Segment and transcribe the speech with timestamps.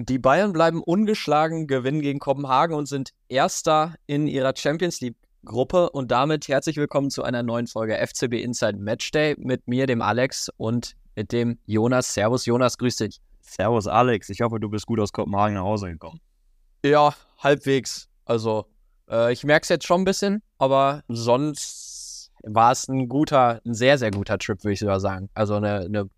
[0.00, 5.90] Die Bayern bleiben ungeschlagen, gewinnen gegen Kopenhagen und sind Erster in ihrer Champions League-Gruppe.
[5.90, 10.50] Und damit herzlich willkommen zu einer neuen Folge FCB Inside Matchday mit mir, dem Alex
[10.56, 12.14] und mit dem Jonas.
[12.14, 13.20] Servus, Jonas, grüß dich.
[13.40, 14.28] Servus, Alex.
[14.28, 16.20] Ich hoffe, du bist gut aus Kopenhagen nach Hause gekommen.
[16.84, 18.08] Ja, halbwegs.
[18.24, 18.66] Also,
[19.10, 23.74] äh, ich merke es jetzt schon ein bisschen, aber sonst war es ein guter, ein
[23.74, 25.28] sehr, sehr guter Trip, würde ich sogar sagen.
[25.34, 26.08] Also eine, eine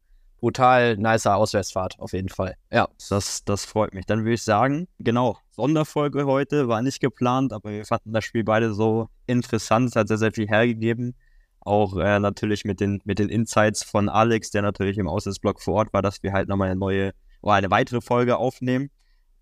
[0.41, 2.57] brutal nicer Auswärtsfahrt, auf jeden Fall.
[2.73, 2.89] Ja.
[3.09, 4.07] Das, das freut mich.
[4.07, 8.43] Dann würde ich sagen, genau, Sonderfolge heute war nicht geplant, aber wir fanden das Spiel
[8.43, 9.91] beide so interessant.
[9.91, 11.15] Es hat sehr, sehr viel hergegeben.
[11.61, 15.75] Auch äh, natürlich mit den, mit den Insights von Alex, der natürlich im Auswärtsblock vor
[15.75, 18.91] Ort war, dass wir halt nochmal eine neue oder eine weitere Folge aufnehmen.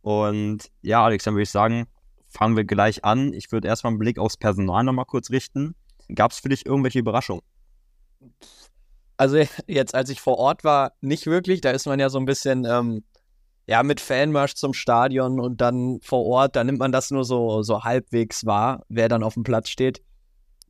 [0.03, 1.87] Und ja, Alex, dann würde ich sagen,
[2.29, 3.33] fangen wir gleich an.
[3.33, 5.75] Ich würde erstmal einen Blick aufs Personal nochmal kurz richten.
[6.15, 7.43] Gab es für dich irgendwelche Überraschungen?
[9.19, 9.37] Also
[9.67, 11.61] jetzt, als ich vor Ort war, nicht wirklich.
[11.61, 13.05] Da ist man ja so ein bisschen, ähm,
[13.67, 17.63] ja, mit Fanmarsch zum Stadion und dann vor Ort, da nimmt man das nur so,
[17.63, 20.01] so halbwegs wahr, wer dann auf dem Platz steht.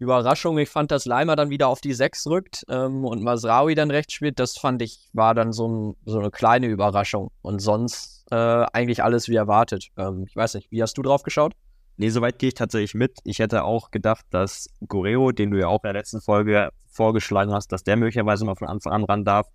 [0.01, 3.91] Überraschung, ich fand, dass Leimer dann wieder auf die 6 rückt ähm, und Masraui dann
[3.91, 7.31] rechts spielt, das fand ich, war dann so, ein, so eine kleine Überraschung.
[7.43, 9.89] Und sonst äh, eigentlich alles wie erwartet.
[9.97, 11.55] Ähm, ich weiß nicht, wie hast du drauf geschaut?
[12.01, 13.19] Nee, soweit gehe ich tatsächlich mit.
[13.25, 17.53] Ich hätte auch gedacht, dass Goreo, den du ja auch in der letzten Folge vorgeschlagen
[17.53, 19.49] hast, dass der möglicherweise mal von Anfang an ran darf.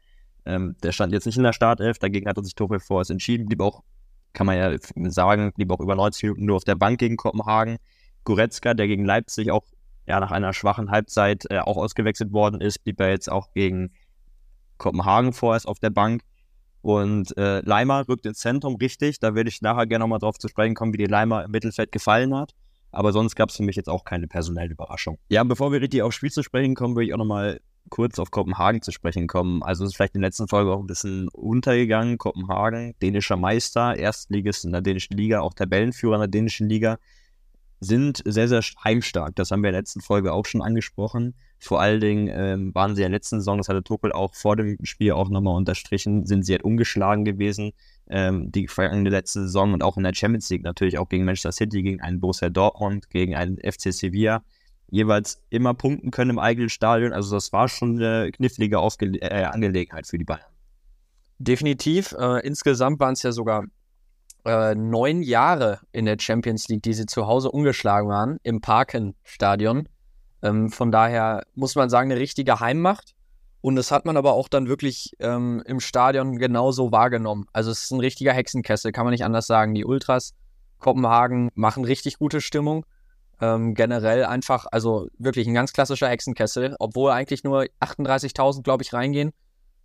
[0.45, 3.45] Ähm, der stand jetzt nicht in der Startelf, dagegen hat er sich Tuchel vorerst entschieden,
[3.45, 3.81] blieb auch,
[4.33, 4.77] kann man ja
[5.09, 7.77] sagen, blieb auch über 90 Minuten nur auf der Bank gegen Kopenhagen.
[8.25, 9.64] Goretzka, der gegen Leipzig auch
[10.05, 13.94] ja, nach einer schwachen Halbzeit äh, auch ausgewechselt worden ist, blieb er jetzt auch gegen
[14.77, 16.23] Kopenhagen vorerst auf der Bank.
[16.84, 19.17] Und äh, Leimer rückt ins Zentrum, richtig.
[19.20, 21.94] Da werde ich nachher gerne nochmal drauf zu sprechen kommen, wie die Leimer im Mittelfeld
[21.94, 22.53] gefallen hat.
[22.92, 25.17] Aber sonst gab es für mich jetzt auch keine personelle Überraschung.
[25.30, 28.31] Ja, bevor wir richtig aufs Spiel zu sprechen kommen, würde ich auch nochmal kurz auf
[28.31, 29.64] Kopenhagen zu sprechen kommen.
[29.64, 32.17] Also ist vielleicht in der letzten Folge auch ein bisschen untergegangen.
[32.17, 36.98] Kopenhagen, dänischer Meister, Erstligist in der dänischen Liga, auch Tabellenführer in der dänischen Liga
[37.80, 39.36] sind sehr, sehr heimstark.
[39.36, 41.33] Das haben wir in der letzten Folge auch schon angesprochen.
[41.63, 44.55] Vor allen Dingen ähm, waren sie in der letzten Saison, das hatte Tuchel auch vor
[44.55, 47.71] dem Spiel auch nochmal unterstrichen, sind sie halt ungeschlagen gewesen,
[48.09, 51.53] ähm, die vergangene letzte Saison und auch in der Champions League natürlich auch gegen Manchester
[51.53, 54.43] City, gegen einen Borussia Dortmund, gegen einen FC Sevilla,
[54.89, 57.13] jeweils immer punkten können im eigenen Stadion.
[57.13, 60.41] Also das war schon eine knifflige Aufge äh, Angelegenheit für die Bayern.
[61.39, 62.13] Definitiv.
[62.19, 63.63] Äh, insgesamt waren es ja sogar
[64.45, 69.87] äh, neun Jahre in der Champions League, die sie zu Hause ungeschlagen waren, im Parken-Stadion.
[70.43, 73.15] Ähm, von daher muss man sagen, eine richtige Heimmacht.
[73.61, 77.45] Und das hat man aber auch dann wirklich ähm, im Stadion genauso wahrgenommen.
[77.54, 79.73] Also es ist ein richtiger Hexenkessel, kann man nicht anders sagen.
[79.73, 80.33] Die Ultras
[80.80, 82.86] Kopenhagen machen richtig gute Stimmung.
[83.39, 88.93] Ähm, generell einfach, also wirklich ein ganz klassischer Hexenkessel, obwohl eigentlich nur 38.000, glaube ich,
[88.93, 89.31] reingehen.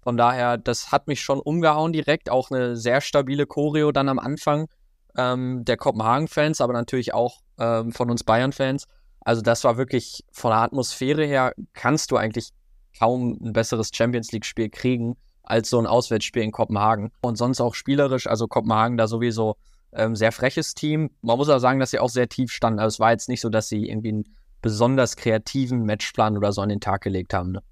[0.02, 2.30] Von daher, das hat mich schon umgehauen direkt.
[2.30, 4.68] Auch eine sehr stabile Choreo dann am Anfang
[5.16, 8.86] ähm, der Kopenhagen-Fans, aber natürlich auch ähm, von uns Bayern-Fans.
[9.20, 12.50] Also das war wirklich von der Atmosphäre her, kannst du eigentlich
[12.98, 17.10] kaum ein besseres Champions League-Spiel kriegen als so ein Auswärtsspiel in Kopenhagen.
[17.22, 19.56] Und sonst auch spielerisch, also Kopenhagen da sowieso
[19.92, 21.10] ähm, sehr freches Team.
[21.22, 22.80] Man muss auch sagen, dass sie auch sehr tief standen.
[22.80, 24.24] Also es war jetzt nicht so, dass sie irgendwie einen
[24.60, 27.52] besonders kreativen Matchplan oder so an den Tag gelegt haben.
[27.52, 27.62] Ne?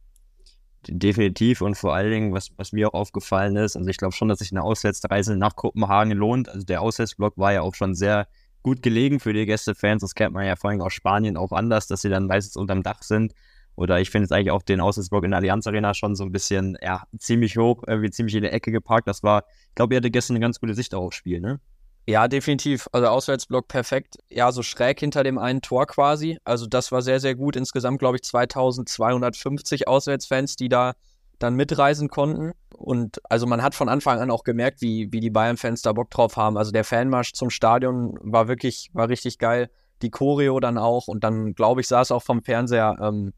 [0.89, 4.29] Definitiv und vor allen Dingen, was, was mir auch aufgefallen ist, also ich glaube schon,
[4.29, 6.49] dass sich eine Auswärtsreise nach Kopenhagen lohnt.
[6.49, 8.29] Also der Auswärtsblock war ja auch schon sehr
[8.67, 10.03] gut gelegen für die Gästefans.
[10.03, 12.83] Das kennt man ja vor allem aus Spanien auch anders, dass sie dann meistens unterm
[12.83, 13.33] Dach sind.
[13.77, 16.33] Oder ich finde jetzt eigentlich auch den Auswärtsblock in der Allianz Arena schon so ein
[16.33, 19.07] bisschen, ja, ziemlich hoch, irgendwie ziemlich in der Ecke geparkt.
[19.07, 21.61] Das war, ich glaube, ihr hatte gestern eine ganz gute Sicht auch aufs Spiel, ne?
[22.09, 22.89] Ja, definitiv.
[22.91, 24.17] Also Auswärtsblock perfekt.
[24.31, 26.39] Ja, so schräg hinter dem einen Tor quasi.
[26.43, 27.55] Also das war sehr, sehr gut.
[27.55, 30.95] Insgesamt, glaube ich, 2250 Auswärtsfans, die da
[31.39, 32.53] dann mitreisen konnten.
[32.77, 36.11] Und also man hat von Anfang an auch gemerkt, wie, wie die Bayern-Fans da Bock
[36.11, 36.57] drauf haben.
[36.57, 39.71] Also der Fanmarsch zum Stadion war wirklich, war richtig geil.
[40.03, 41.09] Die Choreo dann auch.
[41.09, 43.33] Und dann, glaube ich, saß auch vom Fernseher, ähm,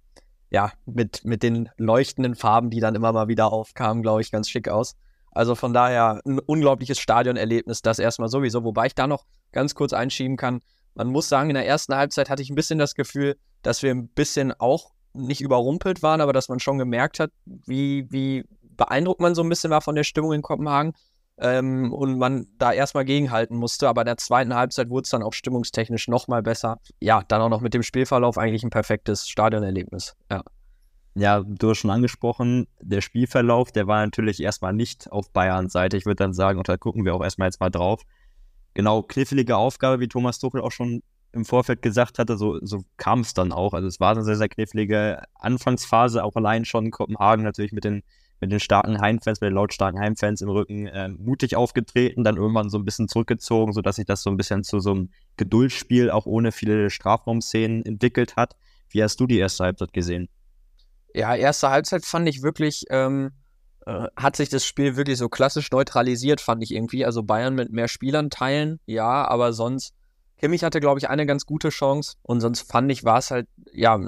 [0.50, 4.48] ja, mit, mit den leuchtenden Farben, die dann immer mal wieder aufkamen, glaube ich, ganz
[4.48, 4.96] schick aus.
[5.30, 8.64] Also von daher ein unglaubliches Stadionerlebnis, das erstmal sowieso.
[8.64, 10.62] Wobei ich da noch ganz kurz einschieben kann.
[10.94, 13.90] Man muss sagen, in der ersten Halbzeit hatte ich ein bisschen das Gefühl, dass wir
[13.90, 19.20] ein bisschen auch nicht überrumpelt waren, aber dass man schon gemerkt hat, wie, wie beeindruckt
[19.20, 20.92] man so ein bisschen war von der Stimmung in Kopenhagen
[21.38, 23.88] ähm, und man da erstmal gegenhalten musste.
[23.88, 26.78] Aber in der zweiten Halbzeit wurde es dann auch stimmungstechnisch nochmal besser.
[27.00, 30.14] Ja, dann auch noch mit dem Spielverlauf eigentlich ein perfektes Stadionerlebnis.
[30.30, 30.42] Ja
[31.18, 35.96] ja, du hast schon angesprochen, der Spielverlauf, der war natürlich erstmal nicht auf Bayerns Seite.
[35.96, 38.02] Ich würde dann sagen, und da gucken wir auch erstmal jetzt mal drauf.
[38.74, 41.02] Genau, knifflige Aufgabe, wie Thomas Tuchel auch schon
[41.32, 43.74] im Vorfeld gesagt hatte, so, so kam es dann auch.
[43.74, 48.02] Also es war eine sehr, sehr knifflige Anfangsphase, auch allein schon Kopenhagen natürlich mit den
[48.40, 52.70] mit den starken Heimfans, mit den lautstarken Heimfans im Rücken äh, mutig aufgetreten, dann irgendwann
[52.70, 56.26] so ein bisschen zurückgezogen, sodass sich das so ein bisschen zu so einem Geduldsspiel auch
[56.26, 58.56] ohne viele Strafraumszenen entwickelt hat.
[58.90, 60.28] Wie hast du die erste Halbzeit gesehen?
[61.14, 63.32] Ja, erste Halbzeit fand ich wirklich, ähm,
[63.86, 67.04] äh, hat sich das Spiel wirklich so klassisch neutralisiert, fand ich irgendwie.
[67.04, 69.94] Also Bayern mit mehr Spielern teilen, ja, aber sonst,
[70.38, 73.48] Kimmich hatte, glaube ich, eine ganz gute Chance und sonst fand ich, war es halt,
[73.72, 73.98] ja,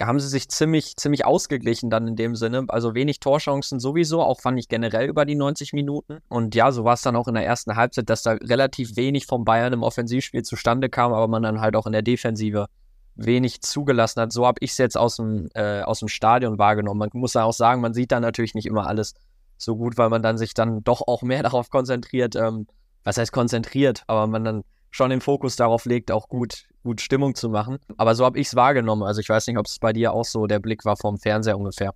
[0.00, 2.64] haben sie sich ziemlich, ziemlich ausgeglichen dann in dem Sinne.
[2.68, 6.18] Also wenig Torchancen sowieso, auch fand ich generell über die 90 Minuten.
[6.28, 9.26] Und ja, so war es dann auch in der ersten Halbzeit, dass da relativ wenig
[9.26, 12.66] vom Bayern im Offensivspiel zustande kam, aber man dann halt auch in der Defensive
[13.14, 14.32] wenig zugelassen hat.
[14.32, 16.98] So habe ich es jetzt aus dem, äh, aus dem Stadion wahrgenommen.
[16.98, 19.14] Man muss auch sagen, man sieht da natürlich nicht immer alles
[19.56, 22.66] so gut, weil man dann sich dann doch auch mehr darauf konzentriert, ähm,
[23.02, 27.34] was heißt konzentriert, aber man dann schon den Fokus darauf legt, auch gut, gut Stimmung
[27.34, 27.78] zu machen.
[27.96, 29.02] Aber so habe ich es wahrgenommen.
[29.02, 31.58] Also ich weiß nicht, ob es bei dir auch so der Blick war vom Fernseher
[31.58, 31.94] ungefähr.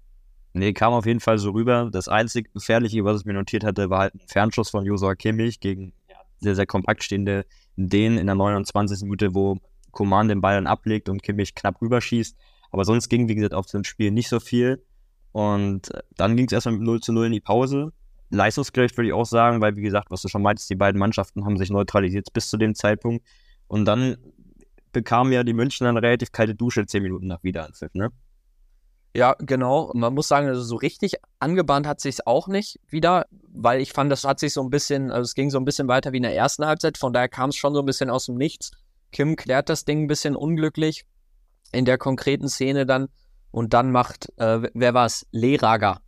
[0.55, 1.89] Nee, kam auf jeden Fall so rüber.
[1.91, 5.61] Das einzig Gefährliche, was ich mir notiert hatte, war halt ein Fernschuss von Josua Kimmich
[5.61, 5.95] gegen
[6.41, 7.47] sehr, sehr kompakt stehende
[7.77, 9.03] den in der 29.
[9.03, 9.59] Minute, wo
[9.93, 12.37] Coman den Ball dann ablegt und Kimmich knapp rüberschießt.
[12.71, 14.85] Aber sonst ging, wie gesagt, auf dem Spiel nicht so viel.
[15.33, 17.93] Und äh, dann ging es erstmal mit 0 zu 0 in die Pause.
[18.33, 21.45] Leistungsgerecht würde ich auch sagen, weil, wie gesagt, was du schon meintest, die beiden Mannschaften
[21.45, 23.25] haben sich neutralisiert bis zu dem Zeitpunkt.
[23.69, 24.17] Und dann
[24.93, 28.11] bekamen ja die München eine relativ kalte Dusche zehn Minuten nach Wiederanpfiff, ne?
[29.15, 29.93] Ja, genau.
[29.95, 34.11] Man muss sagen, also so richtig angebahnt hat sich auch nicht wieder, weil ich fand,
[34.11, 36.23] das hat sich so ein bisschen, also es ging so ein bisschen weiter wie in
[36.23, 38.71] der ersten Halbzeit, von daher kam es schon so ein bisschen aus dem Nichts.
[39.11, 41.05] Kim klärt das Ding ein bisschen unglücklich
[41.73, 43.09] in der konkreten Szene dann
[43.51, 45.27] und dann macht, äh, wer war es?
[45.31, 46.01] Lehrager.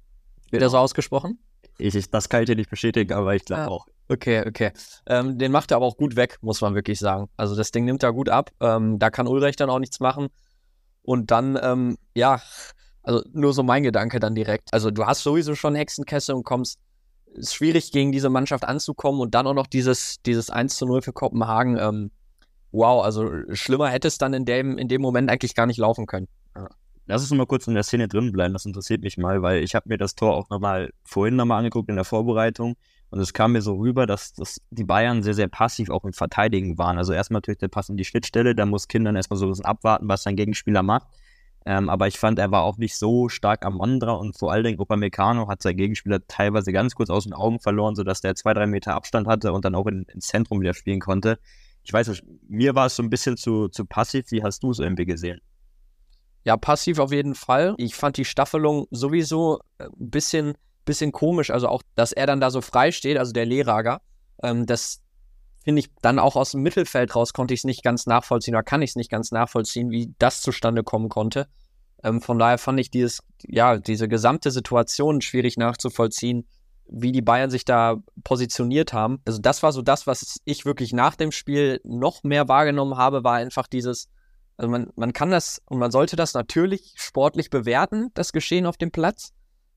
[0.50, 0.67] Wird genau.
[0.67, 1.38] er so ausgesprochen?
[1.79, 3.87] Ich, ich, das kann ich dir nicht bestätigen, aber ich glaube ah, auch.
[4.09, 4.73] Okay, okay.
[5.06, 7.29] Ähm, den macht er aber auch gut weg, muss man wirklich sagen.
[7.37, 8.50] Also das Ding nimmt er gut ab.
[8.61, 10.29] Ähm, da kann Ulreich dann auch nichts machen.
[11.03, 12.41] Und dann, ähm, ja,
[13.03, 14.73] also nur so mein Gedanke dann direkt.
[14.73, 16.79] Also du hast sowieso schon Hexenkessel und kommst,
[17.35, 21.03] ist schwierig gegen diese Mannschaft anzukommen und dann auch noch dieses, dieses 1 zu 0
[21.03, 21.79] für Kopenhagen.
[21.79, 22.11] Ähm,
[22.73, 26.06] wow, also schlimmer hätte es dann in dem, in dem Moment eigentlich gar nicht laufen
[26.06, 26.29] können.
[26.56, 26.69] Ja.
[27.06, 29.75] Lass uns mal kurz in der Szene drin bleiben, das interessiert mich mal, weil ich
[29.75, 32.77] habe mir das Tor auch nochmal vorhin nochmal angeguckt in der Vorbereitung
[33.11, 36.12] und es kam mir so rüber, dass, dass die Bayern sehr, sehr passiv auch im
[36.12, 36.97] Verteidigen waren.
[36.97, 39.67] Also erstmal natürlich der Pass in die Schnittstelle, da muss Kindern erstmal so ein bisschen
[39.67, 41.09] abwarten, was sein Gegenspieler macht.
[41.67, 44.53] Ähm, aber ich fand, er war auch nicht so stark am Mann dran und vor
[44.53, 48.35] allen Dingen Upamecano hat sein Gegenspieler teilweise ganz kurz aus den Augen verloren, sodass der
[48.35, 51.39] zwei, drei Meter Abstand hatte und dann auch in, ins Zentrum wieder spielen konnte
[51.85, 54.31] ich weiß nicht, mir war es so ein bisschen zu, zu passiv.
[54.31, 55.41] Wie hast du es irgendwie gesehen?
[56.44, 57.75] Ja, passiv auf jeden Fall.
[57.79, 60.55] Ich fand die Staffelung sowieso ein äh, bisschen,
[60.85, 61.50] bisschen komisch.
[61.50, 64.02] Also auch, dass er dann da so frei steht, also der Lehrager.
[64.43, 65.00] Ähm, das
[65.64, 68.62] finde ich dann auch aus dem Mittelfeld raus, konnte ich es nicht ganz nachvollziehen oder
[68.62, 71.49] kann ich es nicht ganz nachvollziehen, wie das zustande kommen konnte.
[72.02, 76.46] Ähm, von daher fand ich dieses, ja, diese gesamte Situation schwierig nachzuvollziehen
[76.87, 79.20] wie die Bayern sich da positioniert haben.
[79.25, 83.25] Also das war so das, was ich wirklich nach dem Spiel noch mehr wahrgenommen habe,
[83.25, 84.08] war einfach dieses,
[84.56, 88.77] also man, man kann das und man sollte das natürlich sportlich bewerten, das Geschehen auf
[88.77, 89.33] dem Platz.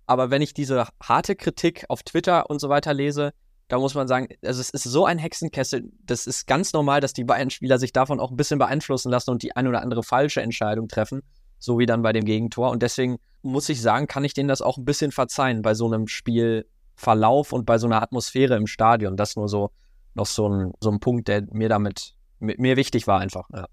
[0.05, 3.33] Aber wenn ich diese harte Kritik auf Twitter und so weiter lese,
[3.67, 5.91] da muss man sagen, also es ist so ein Hexenkessel.
[6.05, 9.43] Das ist ganz normal, dass die Bayern-Spieler sich davon auch ein bisschen beeinflussen lassen und
[9.43, 11.21] die eine oder andere falsche Entscheidung treffen.
[11.59, 12.69] So wie dann bei dem Gegentor.
[12.69, 15.85] Und deswegen muss ich sagen, kann ich denen das auch ein bisschen verzeihen bei so
[15.87, 16.65] einem Spiel
[16.95, 19.17] Verlauf und bei so einer Atmosphäre im Stadion.
[19.17, 19.71] Das nur so
[20.13, 23.49] noch so ein, so ein Punkt, der mir damit mit, mir wichtig war einfach.
[23.53, 23.67] Ja,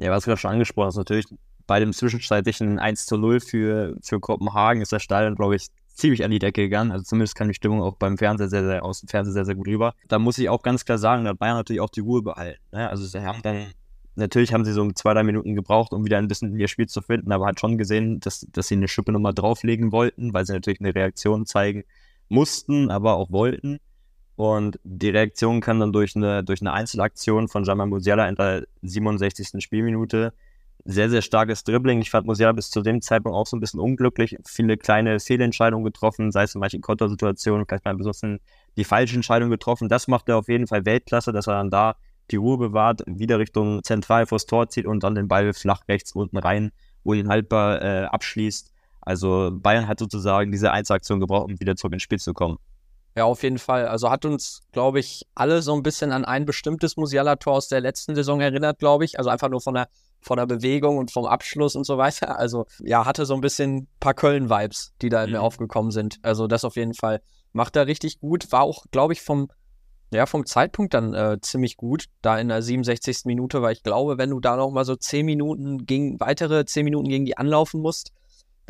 [0.00, 1.26] ja was du gerade schon angesprochen hast, natürlich
[1.66, 6.24] bei dem zwischenzeitlichen 1 zu 0 für, für Kopenhagen ist der Stadion, glaube ich, ziemlich
[6.24, 6.90] an die Decke gegangen.
[6.90, 9.54] Also zumindest kam die Stimmung auch beim Fernseher sehr, sehr aus dem Fernseher sehr, sehr
[9.54, 9.94] gut rüber.
[10.08, 12.60] Da muss ich auch ganz klar sagen, da hat Bayern natürlich auch die Ruhe behalten.
[12.72, 12.88] Ne?
[12.88, 13.66] Also sie haben dann,
[14.16, 17.02] natürlich haben sie so zwei, drei Minuten gebraucht, um wieder ein bisschen ihr Spiel zu
[17.02, 20.52] finden, aber hat schon gesehen, dass, dass sie eine Schippe nochmal drauflegen wollten, weil sie
[20.54, 21.84] natürlich eine Reaktion zeigen,
[22.28, 23.78] mussten, aber auch wollten.
[24.40, 28.64] Und die Reaktion kann dann durch eine, durch eine Einzelaktion von Jamal Musiala in der
[28.80, 29.62] 67.
[29.62, 30.32] Spielminute
[30.86, 32.00] sehr, sehr starkes Dribbling.
[32.00, 34.38] Ich fand Musiala bis zu dem Zeitpunkt auch so ein bisschen unglücklich.
[34.46, 38.40] Viele kleine Fehlentscheidungen getroffen, sei es in manchen Kontersituationen, vielleicht mal besonders
[38.78, 39.90] die falsche Entscheidung getroffen.
[39.90, 41.96] Das macht er auf jeden Fall Weltklasse, dass er dann da
[42.30, 46.12] die Ruhe bewahrt, wieder Richtung zentral vors Tor zieht und dann den Ball flach rechts
[46.12, 46.72] unten rein,
[47.04, 48.72] wo ihn haltbar äh, abschließt.
[49.02, 52.56] Also Bayern hat sozusagen diese Einzelaktion gebraucht, um wieder zurück ins Spiel zu kommen.
[53.16, 53.88] Ja, auf jeden Fall.
[53.88, 57.80] Also hat uns, glaube ich, alle so ein bisschen an ein bestimmtes Musiala-Tor aus der
[57.80, 59.18] letzten Saison erinnert, glaube ich.
[59.18, 59.88] Also einfach nur von der,
[60.20, 62.38] von der Bewegung und vom Abschluss und so weiter.
[62.40, 65.36] Also ja, hatte so ein bisschen ein paar Köln-Vibes, die da in mhm.
[65.36, 66.18] mir aufgekommen sind.
[66.22, 67.20] Also das auf jeden Fall
[67.52, 68.50] macht er richtig gut.
[68.52, 69.48] War auch, glaube ich, vom,
[70.12, 72.06] ja, vom Zeitpunkt dann äh, ziemlich gut.
[72.22, 73.22] Da in der 67.
[73.24, 76.84] Minute, weil ich glaube, wenn du da noch mal so 10 Minuten gegen, weitere 10
[76.84, 78.12] Minuten gegen die anlaufen musst,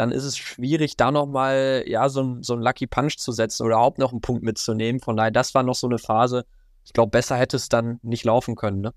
[0.00, 3.74] dann ist es schwierig, da nochmal, ja, so, so einen Lucky Punch zu setzen oder
[3.76, 4.98] überhaupt noch einen Punkt mitzunehmen.
[4.98, 6.46] Von daher, das war noch so eine Phase.
[6.86, 8.94] Ich glaube, besser hätte es dann nicht laufen können, ne?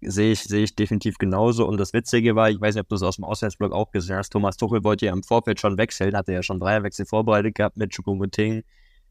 [0.00, 1.66] Sehe ich, sehe ich definitiv genauso.
[1.66, 4.16] Und das Witzige war, ich weiß nicht, ob du es aus dem Auswärtsblock auch gesehen
[4.16, 7.76] hast, Thomas Tuchel wollte ja im Vorfeld schon wechseln, hatte ja schon Dreierwechsel vorbereitet gehabt
[7.76, 8.62] mit Choupo-Moting,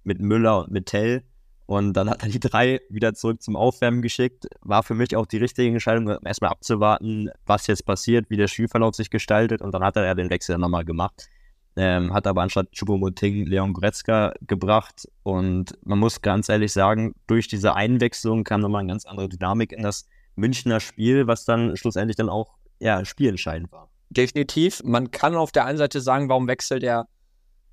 [0.04, 1.24] mit Müller und mit Tell.
[1.70, 4.48] Und dann hat er die drei wieder zurück zum Aufwärmen geschickt.
[4.62, 8.96] War für mich auch die richtige Entscheidung, erstmal abzuwarten, was jetzt passiert, wie der Spielverlauf
[8.96, 9.62] sich gestaltet.
[9.62, 11.28] Und dann hat er ja den Wechsel nochmal gemacht.
[11.76, 15.08] Ähm, hat aber anstatt Choupo-Moting Leon Goretzka gebracht.
[15.22, 19.72] Und man muss ganz ehrlich sagen, durch diese Einwechslung kam nochmal eine ganz andere Dynamik
[19.72, 23.92] in das Münchner Spiel, was dann schlussendlich dann auch ja, spielentscheidend war.
[24.10, 24.82] Definitiv.
[24.84, 27.08] Man kann auf der einen Seite sagen, warum wechselt er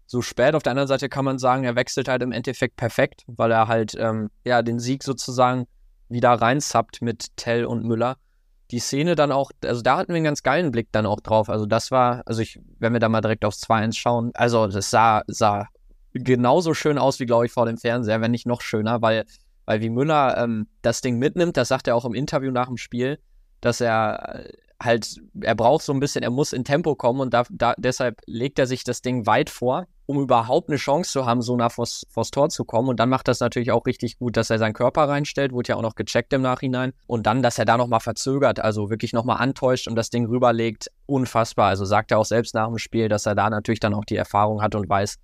[0.07, 0.55] so spät.
[0.55, 3.69] Auf der anderen Seite kann man sagen, er wechselt halt im Endeffekt perfekt, weil er
[3.69, 5.67] halt ähm, ja den Sieg sozusagen
[6.09, 8.17] wieder reinsappt mit Tell und Müller.
[8.71, 11.49] Die Szene dann auch, also da hatten wir einen ganz geilen Blick dann auch drauf.
[11.49, 14.91] Also das war, also ich, wenn wir da mal direkt aufs 2-1 schauen, also das
[14.91, 15.69] sah, sah
[16.13, 19.25] genauso schön aus wie, glaube ich, vor dem Fernseher, wenn nicht noch schöner, weil,
[19.67, 22.77] weil wie Müller ähm, das Ding mitnimmt, das sagt er auch im Interview nach dem
[22.77, 23.19] Spiel,
[23.61, 27.35] dass er äh, halt, er braucht so ein bisschen, er muss in Tempo kommen und
[27.35, 31.27] da, da, deshalb legt er sich das Ding weit vor, um überhaupt eine Chance zu
[31.27, 32.89] haben, so nah vors, vors Tor zu kommen.
[32.89, 35.77] Und dann macht das natürlich auch richtig gut, dass er seinen Körper reinstellt, wurde ja
[35.77, 36.93] auch noch gecheckt im Nachhinein.
[37.07, 40.91] Und dann, dass er da nochmal verzögert, also wirklich nochmal antäuscht und das Ding rüberlegt,
[41.07, 41.69] unfassbar.
[41.69, 44.17] Also sagt er auch selbst nach dem Spiel, dass er da natürlich dann auch die
[44.17, 45.17] Erfahrung hat und weiß,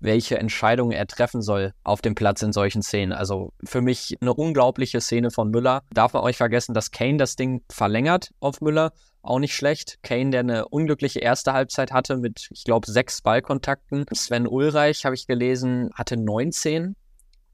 [0.00, 3.12] welche Entscheidungen er treffen soll auf dem Platz in solchen Szenen.
[3.12, 5.82] Also für mich eine unglaubliche Szene von Müller.
[5.92, 8.92] Darf man euch vergessen, dass Kane das Ding verlängert auf Müller.
[9.22, 9.98] Auch nicht schlecht.
[10.02, 14.06] Kane, der eine unglückliche erste Halbzeit hatte mit, ich glaube, sechs Ballkontakten.
[14.14, 16.94] Sven Ulreich, habe ich gelesen, hatte 19 in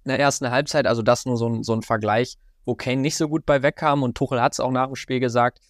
[0.05, 0.87] der ersten Halbzeit.
[0.87, 2.37] Also das nur so ein, so ein Vergleich,
[2.67, 4.03] wo Kane nicht so gut bei wegkam.
[4.03, 5.61] Und Tuchel hat es auch nach dem Spiel gesagt,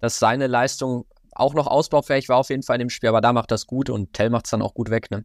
[0.00, 3.10] dass seine Leistung auch noch ausbaufähig war auf jeden Fall in dem Spiel.
[3.10, 5.10] Aber da macht das gut und Tell macht es dann auch gut weg.
[5.10, 5.24] Ne?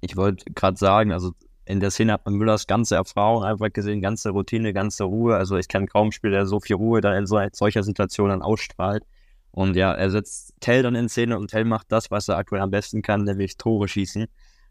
[0.00, 1.32] Ich wollte gerade sagen, also
[1.64, 5.36] in der Szene hat man Müllers ganze Erfahrung einfach gesehen, ganze Routine, ganze Ruhe.
[5.36, 8.40] Also ich kenne kaum Spieler, der so viel Ruhe dann in so, solcher Situation dann
[8.40, 9.04] ausstrahlt.
[9.50, 12.62] Und ja, er setzt Tell dann in Szene und Tell macht das, was er aktuell
[12.62, 14.26] am besten kann, nämlich Tore schießen.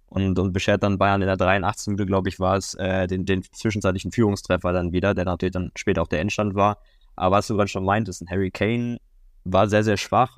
[0.07, 1.87] Und, und beschert dann Bayern in der 83.
[1.87, 5.71] Minute, glaube ich, war es, äh, den, den zwischenzeitlichen Führungstreffer dann wieder, der natürlich dann
[5.75, 6.77] später auch der Endstand war.
[7.15, 8.99] Aber was du gerade schon meintest, ein Harry Kane
[9.43, 10.37] war sehr, sehr schwach,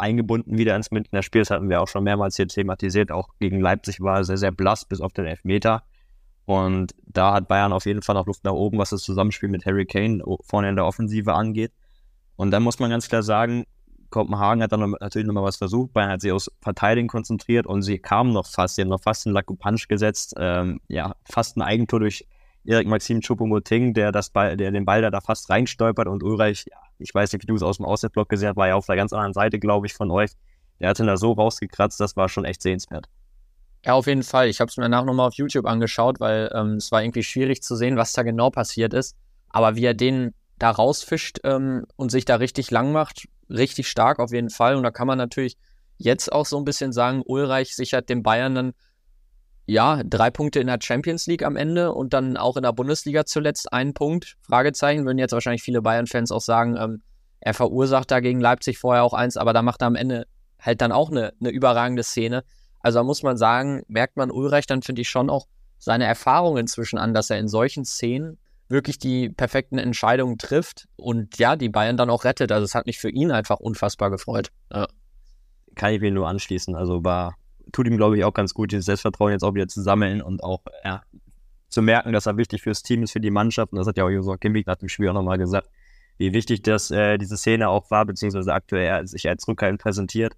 [0.00, 1.42] eingebunden wieder ins Münchner Spiel.
[1.42, 3.10] Das hatten wir auch schon mehrmals hier thematisiert.
[3.10, 5.82] Auch gegen Leipzig war er sehr, sehr blass bis auf den Elfmeter.
[6.46, 9.64] Und da hat Bayern auf jeden Fall noch Luft nach oben, was das Zusammenspiel mit
[9.64, 11.72] Harry Kane vorne in der Offensive angeht.
[12.36, 13.64] Und dann muss man ganz klar sagen,
[14.10, 15.92] Kopenhagen hat dann natürlich nochmal was versucht.
[15.92, 18.76] Bayern hat sich aufs Verteidigen konzentriert und sie kamen noch fast.
[18.76, 20.34] Sie haben noch fast einen Lack Punch gesetzt.
[20.38, 22.26] Ähm, ja, fast ein Eigentor durch
[22.64, 26.64] Erik Maxim Choupo-Moting, der, das Ball, der den Ball da, da fast reinstolpert und Ulreich,
[26.70, 28.86] ja, ich weiß nicht, wie du es aus dem Auswärtsblock gesehen hast, war ja auf
[28.86, 30.30] der ganz anderen Seite, glaube ich, von euch.
[30.80, 33.08] Der hat ihn da so rausgekratzt, das war schon echt sehenswert.
[33.84, 34.48] Ja, auf jeden Fall.
[34.48, 37.62] Ich habe es mir danach nochmal auf YouTube angeschaut, weil ähm, es war irgendwie schwierig
[37.62, 39.14] zu sehen, was da genau passiert ist.
[39.50, 44.20] Aber wie er den da rausfischt ähm, und sich da richtig lang macht, richtig stark
[44.20, 44.76] auf jeden Fall.
[44.76, 45.58] Und da kann man natürlich
[45.98, 48.74] jetzt auch so ein bisschen sagen, Ulreich sichert dem Bayern dann
[49.66, 53.24] ja, drei Punkte in der Champions League am Ende und dann auch in der Bundesliga
[53.24, 54.36] zuletzt einen Punkt.
[54.42, 57.02] Fragezeichen, würden jetzt wahrscheinlich viele Bayern-Fans auch sagen, ähm,
[57.40, 60.26] er verursacht da gegen Leipzig vorher auch eins, aber da macht er am Ende
[60.60, 62.44] halt dann auch eine, eine überragende Szene.
[62.80, 65.46] Also da muss man sagen, merkt man Ulreich dann, finde ich, schon auch
[65.78, 71.38] seine Erfahrung inzwischen an, dass er in solchen Szenen wirklich die perfekten Entscheidungen trifft und
[71.38, 72.50] ja, die Bayern dann auch rettet.
[72.50, 74.50] Also es hat mich für ihn einfach unfassbar gefreut.
[74.72, 74.86] Ja.
[75.74, 76.74] Kann ich mir nur anschließen.
[76.74, 77.34] Also war
[77.72, 80.42] tut ihm, glaube ich, auch ganz gut, dieses Selbstvertrauen jetzt auch wieder zu sammeln und
[80.42, 81.02] auch ja,
[81.68, 83.72] zu merken, dass er wichtig fürs Team ist, für die Mannschaft.
[83.72, 85.68] Und das hat ja auch Josua Kimmich nach dem Spiel auch nochmal gesagt,
[86.18, 90.36] wie wichtig das, äh, diese Szene auch war, beziehungsweise aktuell er sich als Rückhalt präsentiert.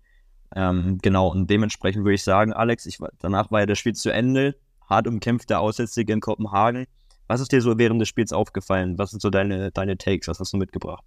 [0.54, 4.10] Ähm, genau, und dementsprechend würde ich sagen, Alex, ich, danach war ja das Spiel zu
[4.10, 4.56] Ende,
[4.88, 6.86] hart umkämpfter Aussätzige in Kopenhagen.
[7.28, 8.96] Was ist dir so während des Spiels aufgefallen?
[8.98, 10.28] Was sind so deine, deine Takes?
[10.28, 11.04] Was hast du mitgebracht?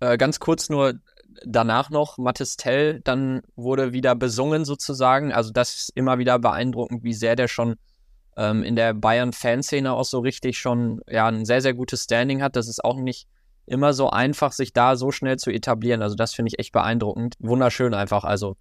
[0.00, 0.94] Äh, ganz kurz nur,
[1.44, 5.32] danach noch Mathis Tell, dann wurde wieder besungen sozusagen.
[5.32, 7.76] Also das ist immer wieder beeindruckend, wie sehr der schon
[8.36, 12.56] ähm, in der Bayern-Fanszene auch so richtig schon ja, ein sehr, sehr gutes Standing hat.
[12.56, 13.26] Das ist auch nicht
[13.66, 16.02] immer so einfach, sich da so schnell zu etablieren.
[16.02, 17.34] Also das finde ich echt beeindruckend.
[17.38, 18.24] Wunderschön einfach.
[18.24, 18.56] Also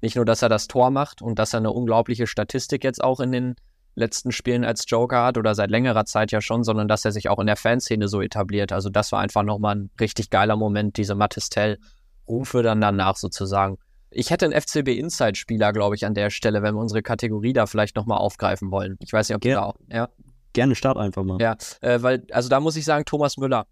[0.00, 3.20] nicht nur, dass er das Tor macht und dass er eine unglaubliche Statistik jetzt auch
[3.20, 3.54] in den
[3.94, 7.28] letzten Spielen als Joker hat oder seit längerer Zeit ja schon, sondern dass er sich
[7.28, 8.72] auch in der Fanszene so etabliert.
[8.72, 11.78] Also das war einfach nochmal ein richtig geiler Moment, diese Mathis Tell
[12.26, 13.78] rufe dann danach sozusagen.
[14.10, 17.66] Ich hätte einen FCB Inside-Spieler, glaube ich, an der Stelle, wenn wir unsere Kategorie da
[17.66, 18.96] vielleicht nochmal aufgreifen wollen.
[19.00, 19.76] Ich weiß nicht, ob Ger da auch.
[19.90, 20.08] Ja.
[20.52, 21.40] Gerne start einfach mal.
[21.40, 23.66] Ja, äh, weil, also da muss ich sagen, Thomas Müller.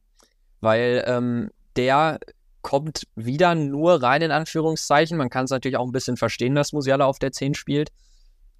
[0.60, 2.20] Weil ähm, der
[2.62, 5.16] kommt wieder nur rein in Anführungszeichen.
[5.16, 7.90] Man kann es natürlich auch ein bisschen verstehen, dass Musiala auf der 10 spielt.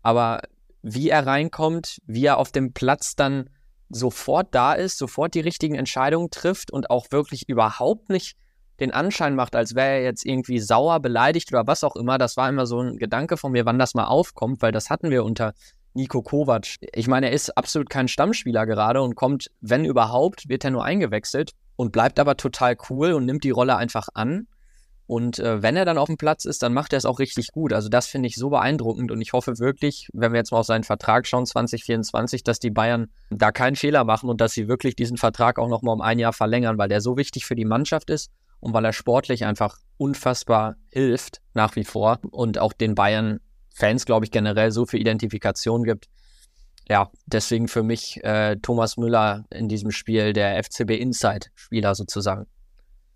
[0.02, 0.42] Aber
[0.82, 3.50] wie er reinkommt, wie er auf dem Platz dann
[3.90, 8.36] sofort da ist, sofort die richtigen Entscheidungen trifft und auch wirklich überhaupt nicht
[8.80, 12.18] den Anschein macht, als wäre er jetzt irgendwie sauer, beleidigt oder was auch immer.
[12.18, 15.10] Das war immer so ein Gedanke von mir, wann das mal aufkommt, weil das hatten
[15.10, 15.52] wir unter
[15.92, 16.76] Nico Kovac.
[16.94, 20.84] Ich meine, er ist absolut kein Stammspieler gerade und kommt, wenn überhaupt, wird er nur
[20.84, 24.46] eingewechselt und bleibt aber total cool und nimmt die Rolle einfach an.
[25.06, 27.48] Und äh, wenn er dann auf dem Platz ist, dann macht er es auch richtig
[27.50, 27.72] gut.
[27.72, 30.66] Also das finde ich so beeindruckend und ich hoffe wirklich, wenn wir jetzt mal auf
[30.66, 34.94] seinen Vertrag schauen, 2024, dass die Bayern da keinen Fehler machen und dass sie wirklich
[34.94, 38.08] diesen Vertrag auch nochmal um ein Jahr verlängern, weil der so wichtig für die Mannschaft
[38.08, 38.30] ist
[38.60, 44.24] und weil er sportlich einfach unfassbar hilft nach wie vor und auch den Bayern-Fans, glaube
[44.24, 46.08] ich, generell so viel Identifikation gibt.
[46.88, 52.46] Ja, deswegen für mich äh, Thomas Müller in diesem Spiel der FCB Inside-Spieler sozusagen.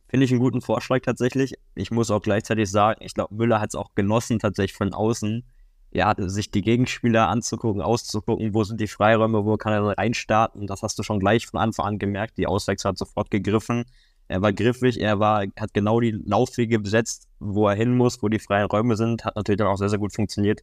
[0.09, 1.55] Finde ich einen guten Vorschlag tatsächlich.
[1.75, 5.45] Ich muss auch gleichzeitig sagen, ich glaube, Müller hat es auch genossen, tatsächlich von außen,
[5.91, 10.67] ja, sich die Gegenspieler anzugucken, auszugucken, wo sind die Freiräume, wo kann er reinstarten.
[10.67, 12.37] Das hast du schon gleich von Anfang an gemerkt.
[12.37, 13.87] Die Auswechslung hat sofort gegriffen.
[14.28, 18.28] Er war griffig, er war, hat genau die Laufwege besetzt, wo er hin muss, wo
[18.28, 19.25] die freien Räume sind.
[19.25, 20.61] Hat natürlich dann auch sehr, sehr gut funktioniert,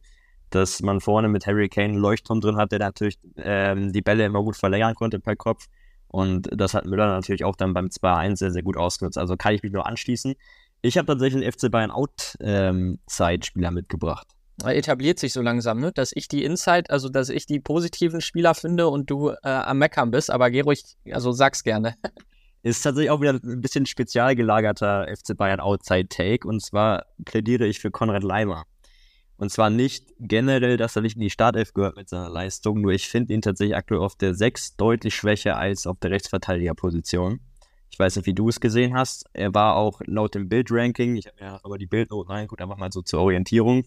[0.50, 4.24] dass man vorne mit Harry Kane einen Leuchtturm drin hat, der natürlich ähm, die Bälle
[4.24, 5.66] immer gut verlängern konnte per Kopf.
[6.08, 9.16] Und das hat Müller natürlich auch dann beim 2-1 sehr, sehr gut ausgenutzt.
[9.16, 10.34] Also kann ich mich nur anschließen.
[10.82, 14.26] Ich habe tatsächlich einen FC Bayern Outside-Spieler ähm, mitgebracht.
[14.62, 15.92] Er etabliert sich so langsam, ne?
[15.92, 19.78] dass ich die Inside, also dass ich die positiven Spieler finde und du äh, am
[19.78, 21.94] Meckern bist, aber geh ruhig, also sag's gerne.
[22.62, 27.80] Ist tatsächlich auch wieder ein bisschen spezial gelagerter FC Bayern Outside-Take und zwar plädiere ich
[27.80, 28.64] für Konrad Leimer.
[29.36, 32.92] Und zwar nicht generell, dass er nicht in die Startelf gehört mit seiner Leistung, nur
[32.92, 37.40] ich finde ihn tatsächlich aktuell auf der 6 deutlich schwächer als auf der Rechtsverteidigerposition.
[37.90, 39.26] Ich weiß nicht, wie du es gesehen hast.
[39.32, 42.92] Er war auch laut dem Bildranking, ich habe mir aber die Bildnoten reingeguckt, einfach mal
[42.92, 43.82] so zur Orientierung,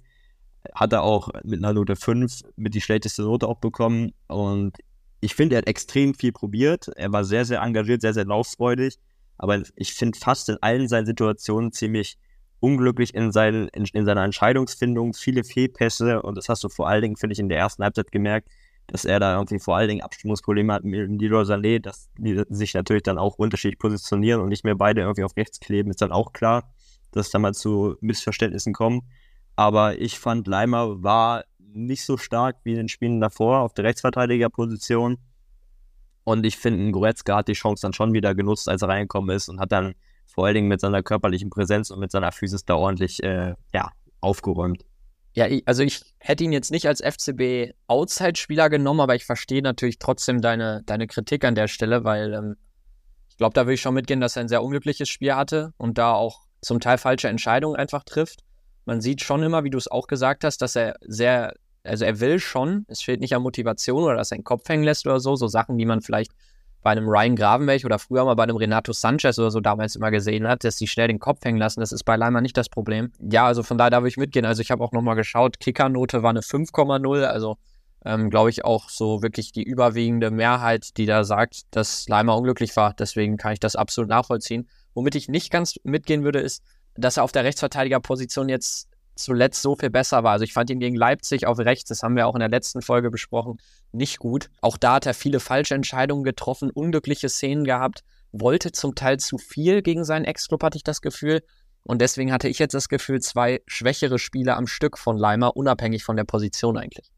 [0.74, 4.12] hat er auch mit einer Note 5 mit die schlechteste Note auch bekommen.
[4.28, 4.78] Und
[5.26, 6.88] ich finde, er hat extrem viel probiert.
[6.96, 9.00] Er war sehr, sehr engagiert, sehr, sehr lauffreudig.
[9.38, 12.18] Aber ich finde fast in allen seinen Situationen ziemlich
[12.60, 17.02] unglücklich in, seinen, in, in, seiner Entscheidungsfindung, viele Fehlpässe und das hast du vor allen
[17.02, 18.50] Dingen, finde ich, in der ersten Halbzeit gemerkt,
[18.88, 22.74] dass er da irgendwie vor allen Dingen Abstimmungsprobleme hat mit Leroy Sané, dass die sich
[22.74, 26.12] natürlich dann auch unterschiedlich positionieren und nicht mehr beide irgendwie auf rechts kleben, ist dann
[26.12, 26.72] auch klar,
[27.12, 29.04] dass da mal zu Missverständnissen kommt.
[29.56, 31.46] Aber ich fand, Leimer war
[31.76, 35.18] nicht so stark wie in den Spielen davor auf der Rechtsverteidigerposition.
[36.24, 39.50] Und ich finde, Goretzka hat die Chance dann schon wieder genutzt, als er reingekommen ist
[39.50, 39.94] und hat dann
[40.26, 43.92] vor allen Dingen mit seiner körperlichen Präsenz und mit seiner Physis da ordentlich äh, ja,
[44.22, 44.84] aufgeräumt.
[45.34, 50.00] Ja, also ich hätte ihn jetzt nicht als FCB Outside-Spieler genommen, aber ich verstehe natürlich
[50.00, 52.56] trotzdem deine, deine Kritik an der Stelle, weil ähm,
[53.30, 55.98] ich glaube, da würde ich schon mitgehen, dass er ein sehr unglückliches Spiel hatte und
[55.98, 58.46] da auch zum Teil falsche Entscheidungen einfach trifft.
[58.86, 61.54] Man sieht schon immer, wie du es auch gesagt hast, dass er sehr,
[61.86, 64.84] also er will schon, es fehlt nicht an Motivation oder dass er den Kopf hängen
[64.84, 66.32] lässt oder so, so Sachen, die man vielleicht
[66.86, 70.12] bei einem Ryan Gravenberg oder früher mal bei einem Renato Sanchez oder so damals immer
[70.12, 71.80] gesehen hat, dass die schnell den Kopf hängen lassen.
[71.80, 73.12] Das ist bei Leimer nicht das Problem.
[73.20, 74.46] Ja, also von daher darf ich mitgehen.
[74.46, 77.58] Also ich habe auch nochmal geschaut, Kickernote war eine 5,0, also
[78.06, 82.76] ähm, glaube ich auch so wirklich die überwiegende Mehrheit, die da sagt, dass Leimer unglücklich
[82.76, 82.94] war.
[82.94, 84.70] Deswegen kann ich das absolut nachvollziehen.
[84.94, 86.62] Womit ich nicht ganz mitgehen würde, ist,
[86.94, 90.34] dass er auf der Rechtsverteidigerposition jetzt zuletzt so viel besser war.
[90.34, 92.82] Also ich fand ihn gegen Leipzig auf rechts, das haben wir auch in der letzten
[92.82, 93.58] Folge besprochen,
[93.92, 94.50] nicht gut.
[94.62, 99.38] Auch da hat er viele falsche Entscheidungen getroffen, unglückliche Szenen gehabt, wollte zum Teil zu
[99.38, 101.42] viel gegen seinen Ex-Club, hatte ich das Gefühl.
[101.84, 106.04] Und deswegen hatte ich jetzt das Gefühl, zwei schwächere Spiele am Stück von Leimer, unabhängig
[106.04, 107.12] von der Position eigentlich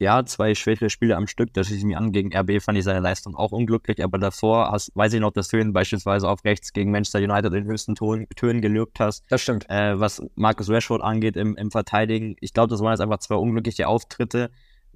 [0.00, 2.10] ja, zwei schwächere Spiele am Stück, das schließe ich mir an.
[2.10, 5.48] Gegen RB fand ich seine Leistung auch unglücklich, aber davor hast, weiß ich noch, dass
[5.48, 9.24] du ihn beispielsweise auf rechts gegen Manchester United in den höchsten Ton, Tönen gelübt hast.
[9.28, 9.68] Das stimmt.
[9.68, 13.34] Äh, was Marcus Rashford angeht im, im Verteidigen, ich glaube, das waren jetzt einfach zwei
[13.34, 14.50] unglückliche Auftritte.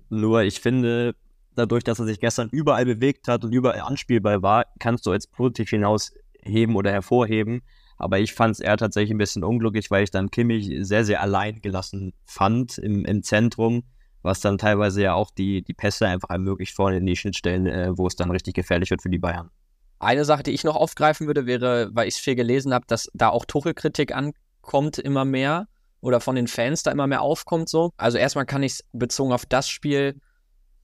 [0.08, 1.14] Nur ich finde,
[1.54, 5.26] dadurch, dass er sich gestern überall bewegt hat und überall anspielbar war, kannst du als
[5.26, 7.60] positiv hinausheben oder hervorheben.
[7.98, 11.20] Aber ich fand es eher tatsächlich ein bisschen unglücklich, weil ich dann Kimmich sehr, sehr
[11.20, 13.82] allein gelassen fand im, im Zentrum
[14.24, 17.96] was dann teilweise ja auch die, die Pässe einfach ermöglicht vorne in die Schnittstellen, äh,
[17.96, 19.50] wo es dann richtig gefährlich wird für die Bayern.
[19.98, 23.28] Eine Sache, die ich noch aufgreifen würde, wäre, weil ich viel gelesen habe, dass da
[23.28, 25.68] auch Tuchel-Kritik ankommt immer mehr
[26.00, 27.92] oder von den Fans da immer mehr aufkommt so.
[27.96, 30.20] Also erstmal kann ich es bezogen auf das Spiel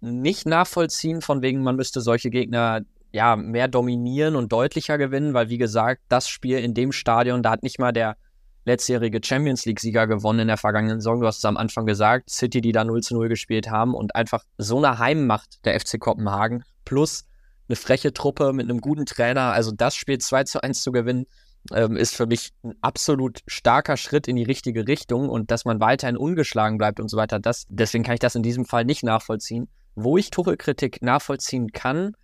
[0.00, 5.48] nicht nachvollziehen, von wegen man müsste solche Gegner ja mehr dominieren und deutlicher gewinnen, weil
[5.48, 8.16] wie gesagt, das Spiel in dem Stadion, da hat nicht mal der
[8.64, 11.20] letztjährige Champions League-Sieger gewonnen in der vergangenen Saison.
[11.20, 14.14] Du hast es am Anfang gesagt, City, die da 0 zu 0 gespielt haben und
[14.14, 17.24] einfach so eine Heimmacht der FC Kopenhagen plus
[17.68, 21.26] eine freche Truppe mit einem guten Trainer, also das Spiel 2 zu 1 zu gewinnen,
[21.72, 25.80] ähm, ist für mich ein absolut starker Schritt in die richtige Richtung und dass man
[25.80, 27.38] weiterhin ungeschlagen bleibt und so weiter.
[27.38, 29.68] Das, deswegen kann ich das in diesem Fall nicht nachvollziehen.
[29.94, 32.14] Wo ich Tuchel-Kritik nachvollziehen kann,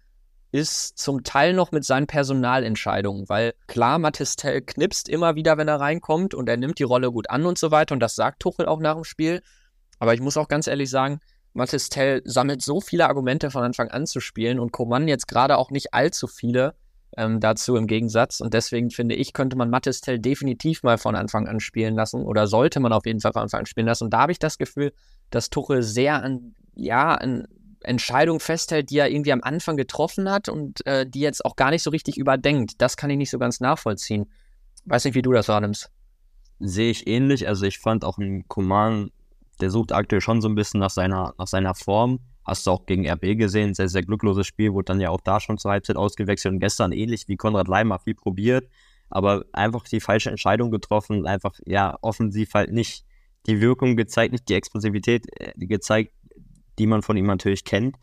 [0.52, 5.68] ist zum Teil noch mit seinen Personalentscheidungen, weil klar, Mathis Tell knipst immer wieder, wenn
[5.68, 8.40] er reinkommt und er nimmt die Rolle gut an und so weiter und das sagt
[8.40, 9.42] Tuchel auch nach dem Spiel.
[9.98, 11.20] Aber ich muss auch ganz ehrlich sagen,
[11.52, 15.56] Mathis Tell sammelt so viele Argumente von Anfang an zu spielen und Coman jetzt gerade
[15.56, 16.74] auch nicht allzu viele
[17.16, 18.40] ähm, dazu im Gegensatz.
[18.40, 22.22] Und deswegen finde ich, könnte man Mathis Tell definitiv mal von Anfang an spielen lassen
[22.24, 24.04] oder sollte man auf jeden Fall von Anfang an spielen lassen.
[24.04, 24.92] Und da habe ich das Gefühl,
[25.30, 27.48] dass Tuchel sehr an, ja, an
[27.86, 31.70] Entscheidungen festhält, die er irgendwie am Anfang getroffen hat und äh, die jetzt auch gar
[31.70, 32.74] nicht so richtig überdenkt.
[32.78, 34.26] Das kann ich nicht so ganz nachvollziehen.
[34.84, 35.90] Weiß nicht, wie du das wahrnimmst.
[36.58, 37.48] Sehe ich ähnlich.
[37.48, 39.12] Also ich fand auch ein Command,
[39.60, 42.20] der sucht aktuell schon so ein bisschen nach seiner, nach seiner Form.
[42.44, 45.40] Hast du auch gegen RB gesehen, sehr, sehr glückloses Spiel, wurde dann ja auch da
[45.40, 48.68] schon zur Halbzeit ausgewechselt und gestern ähnlich wie Konrad Leimer viel probiert,
[49.10, 53.04] aber einfach die falsche Entscheidung getroffen, einfach ja offensiv halt nicht
[53.46, 56.12] die Wirkung gezeigt, nicht die Explosivität äh, gezeigt,
[56.78, 57.96] die man von ihm natürlich kennt.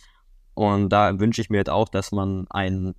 [0.54, 2.96] Und da wünsche ich mir jetzt auch, dass man einen,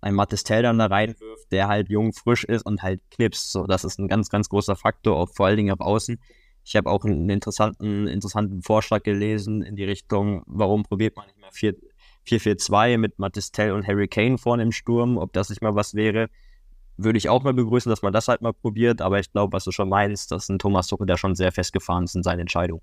[0.00, 3.50] einen Mattistell dann da reinwirft, der halt jung, frisch ist und halt knipst.
[3.50, 6.20] So, das ist ein ganz, ganz großer Faktor, auch vor allen Dingen auf Außen.
[6.64, 11.38] Ich habe auch einen interessanten, interessanten Vorschlag gelesen in die Richtung, warum probiert man nicht
[11.38, 11.74] mehr
[12.26, 16.28] 4-4-2 mit Mattistell und Harry Kane vorne im Sturm, ob das nicht mal was wäre.
[16.98, 19.64] Würde ich auch mal begrüßen, dass man das halt mal probiert, aber ich glaube, was
[19.64, 22.82] du schon meinst, dass ein Thomas Tuchel, der schon sehr festgefahren ist in seinen Entscheidungen.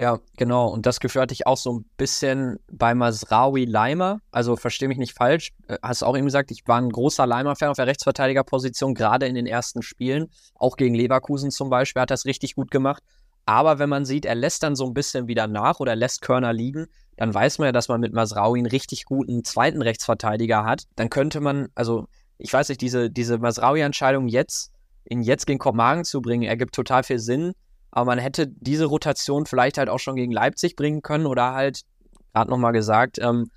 [0.00, 0.68] Ja, genau.
[0.68, 4.20] Und das Gefühl hatte ich auch so ein bisschen bei Masraoui Leimer.
[4.30, 5.50] Also verstehe mich nicht falsch.
[5.66, 9.34] Äh, hast auch eben gesagt, ich war ein großer Leimer-Fan auf der Rechtsverteidigerposition, gerade in
[9.34, 10.30] den ersten Spielen.
[10.54, 13.02] Auch gegen Leverkusen zum Beispiel hat es richtig gut gemacht.
[13.44, 16.52] Aber wenn man sieht, er lässt dann so ein bisschen wieder nach oder lässt Körner
[16.52, 20.84] liegen, dann weiß man ja, dass man mit Masraoui einen richtig guten zweiten Rechtsverteidiger hat.
[20.94, 22.06] Dann könnte man, also
[22.36, 24.70] ich weiß nicht, diese, diese Masraoui-Entscheidung jetzt,
[25.08, 27.54] ihn jetzt gegen Kopenhagen zu bringen, ergibt total viel Sinn
[27.90, 31.82] aber man hätte diese Rotation vielleicht halt auch schon gegen Leipzig bringen können oder halt,
[32.34, 33.50] gerade nochmal gesagt, ähm,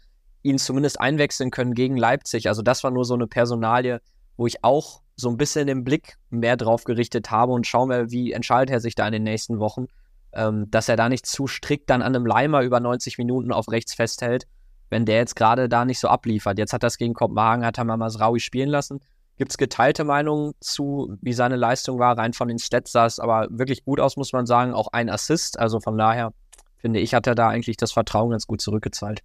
[0.43, 2.47] ihn zumindest einwechseln können gegen Leipzig.
[2.47, 4.01] Also das war nur so eine Personalie,
[4.37, 8.09] wo ich auch so ein bisschen den Blick mehr drauf gerichtet habe und schauen wir,
[8.09, 9.87] wie entscheidet er sich da in den nächsten Wochen,
[10.33, 13.69] ähm, dass er da nicht zu strikt dann an einem Leimer über 90 Minuten auf
[13.69, 14.47] rechts festhält,
[14.89, 16.57] wenn der jetzt gerade da nicht so abliefert.
[16.57, 18.99] Jetzt hat das gegen Kopenhagen, hat er mal Masraui spielen lassen
[19.41, 22.15] gibt es geteilte Meinungen zu, wie seine Leistung war.
[22.15, 24.75] Rein von den Stats sah es aber wirklich gut aus, muss man sagen.
[24.75, 25.57] Auch ein Assist.
[25.57, 26.31] Also von daher
[26.77, 29.23] finde ich, hat er da eigentlich das Vertrauen ganz gut zurückgezahlt.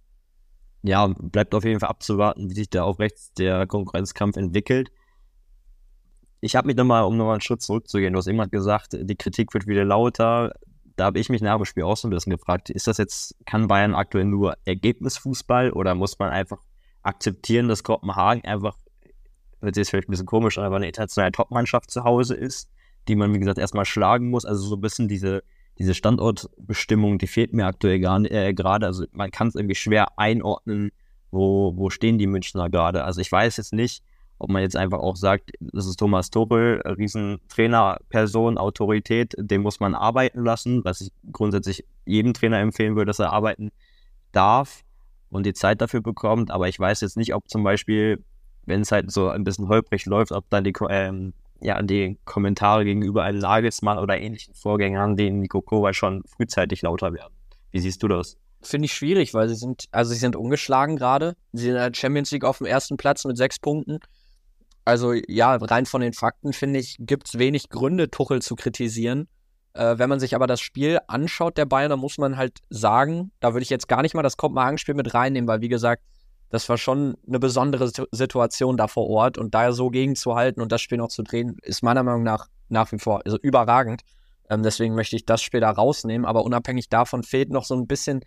[0.81, 4.89] Ja, bleibt auf jeden Fall abzuwarten, wie sich da auch rechts der Konkurrenzkampf entwickelt.
[6.41, 9.53] Ich habe mich nochmal, um nochmal einen Schritt zurückzugehen, du hast immer gesagt, die Kritik
[9.53, 10.51] wird wieder lauter.
[10.95, 13.35] Da habe ich mich nach dem Spiel auch so ein bisschen gefragt, ist das jetzt,
[13.45, 16.57] kann Bayern aktuell nur Ergebnisfußball oder muss man einfach
[17.03, 18.75] akzeptieren, dass Kopenhagen einfach
[19.61, 22.69] hört sich vielleicht ein bisschen komisch an, aber eine internationale Topmannschaft zu Hause ist,
[23.07, 24.45] die man, wie gesagt, erstmal schlagen muss.
[24.45, 25.43] Also so ein bisschen diese,
[25.77, 28.85] diese Standortbestimmung, die fehlt mir aktuell gar äh, gerade.
[28.85, 30.91] Also man kann es irgendwie schwer einordnen,
[31.31, 33.03] wo, wo stehen die Münchner gerade.
[33.03, 34.03] Also ich weiß jetzt nicht,
[34.39, 39.95] ob man jetzt einfach auch sagt, das ist Thomas Tuchel, Riesentrainerperson, Autorität, den muss man
[39.95, 43.71] arbeiten lassen, was ich grundsätzlich jedem Trainer empfehlen würde, dass er arbeiten
[44.31, 44.83] darf
[45.29, 46.51] und die Zeit dafür bekommt.
[46.51, 48.23] Aber ich weiß jetzt nicht, ob zum Beispiel
[48.67, 52.85] wenn es halt so ein bisschen holprig läuft, ob dann die, ähm, ja, die Kommentare
[52.85, 57.33] gegenüber einem Nagelsmann oder ähnlichen Vorgängern, denen Nico Kovac schon frühzeitig lauter werden.
[57.71, 58.37] Wie siehst du das?
[58.61, 61.35] Finde ich schwierig, weil sie sind, also sie sind ungeschlagen gerade.
[61.53, 63.99] Sie sind in der Champions League auf dem ersten Platz mit sechs Punkten.
[64.83, 69.27] Also ja, rein von den Fakten finde ich, gibt es wenig Gründe, Tuchel zu kritisieren.
[69.73, 73.31] Äh, wenn man sich aber das Spiel anschaut, der Bayern, dann muss man halt sagen,
[73.39, 76.03] da würde ich jetzt gar nicht mal das Kopenhagen-Spiel mit reinnehmen, weil wie gesagt,
[76.49, 80.81] das war schon eine besondere Situation da vor Ort und da so gegenzuhalten und das
[80.81, 84.01] Spiel noch zu drehen, ist meiner Meinung nach nach wie vor also überragend.
[84.49, 87.87] Ähm, deswegen möchte ich das Spiel da rausnehmen, aber unabhängig davon fehlt noch so ein
[87.87, 88.21] bisschen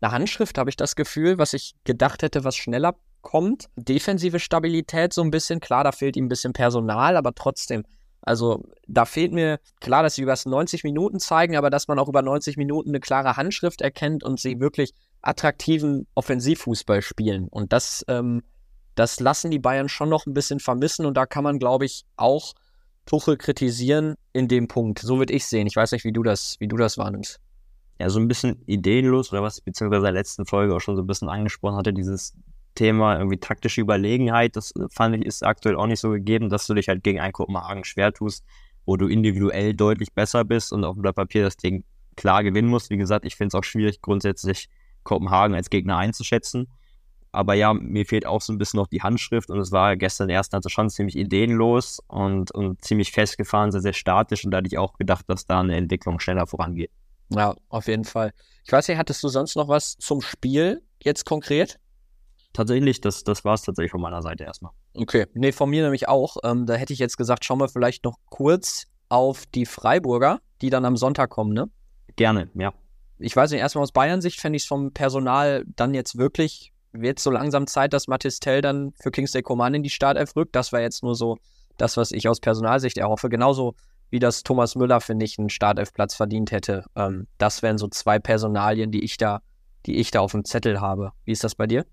[0.00, 3.66] eine Handschrift, habe ich das Gefühl, was ich gedacht hätte, was schneller kommt.
[3.76, 7.84] Defensive Stabilität so ein bisschen, klar, da fehlt ihm ein bisschen Personal, aber trotzdem.
[8.20, 12.08] Also da fehlt mir, klar, dass sie über 90 Minuten zeigen, aber dass man auch
[12.08, 14.92] über 90 Minuten eine klare Handschrift erkennt und sie wirklich
[15.26, 17.48] attraktiven Offensivfußball spielen.
[17.48, 18.42] Und das, ähm,
[18.94, 21.06] das lassen die Bayern schon noch ein bisschen vermissen.
[21.06, 22.54] Und da kann man, glaube ich, auch
[23.06, 25.00] Tuchel kritisieren in dem Punkt.
[25.00, 25.66] So würde ich sehen.
[25.66, 27.40] Ich weiß nicht, wie du das, wie du das wahrnimmst.
[27.98, 30.96] Ja, so ein bisschen ideenlos, oder was ich beziehungsweise in der letzten Folge auch schon
[30.96, 32.34] so ein bisschen angesprochen hatte, dieses
[32.74, 36.66] Thema irgendwie taktische Überlegenheit, das äh, fand ich ist aktuell auch nicht so gegeben, dass
[36.66, 38.44] du dich halt gegen einen Kopenhagen schwer tust,
[38.84, 41.84] wo du individuell deutlich besser bist und auf dem Blatt Papier das Ding
[42.16, 42.90] klar gewinnen musst.
[42.90, 44.68] Wie gesagt, ich finde es auch schwierig, grundsätzlich
[45.06, 46.68] Kopenhagen als Gegner einzuschätzen.
[47.32, 50.28] Aber ja, mir fehlt auch so ein bisschen noch die Handschrift und es war gestern
[50.28, 54.68] erst also schon ziemlich ideenlos und, und ziemlich festgefahren, sehr, sehr statisch und da hatte
[54.68, 56.90] ich auch gedacht, dass da eine Entwicklung schneller vorangeht.
[57.28, 58.32] Ja, auf jeden Fall.
[58.64, 61.78] Ich weiß nicht, hattest du sonst noch was zum Spiel jetzt konkret?
[62.52, 64.72] Tatsächlich, das, das war es tatsächlich von meiner Seite erstmal.
[64.94, 66.38] Okay, nee, von mir nämlich auch.
[66.42, 70.70] Ähm, da hätte ich jetzt gesagt, schauen wir vielleicht noch kurz auf die Freiburger, die
[70.70, 71.68] dann am Sonntag kommen, ne?
[72.16, 72.72] Gerne, ja.
[73.18, 77.18] Ich weiß nicht, erstmal aus Bayern-Sicht fände ich es vom Personal dann jetzt wirklich, wird
[77.18, 80.54] so langsam Zeit, dass Mathis Tell dann für Kingsley Coman in die Startelf rückt.
[80.54, 81.38] Das war jetzt nur so
[81.76, 83.28] das, was ich aus Personalsicht erhoffe.
[83.28, 83.74] Genauso
[84.10, 86.84] wie das Thomas Müller, finde ich, einen Startelfplatz verdient hätte.
[86.94, 89.42] Ähm, das wären so zwei Personalien, die ich da,
[89.86, 91.12] die ich da auf dem Zettel habe.
[91.24, 91.84] Wie ist das bei dir?